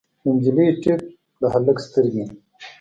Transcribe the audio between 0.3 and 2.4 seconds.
نجلۍ ټیک، د هلک سترګې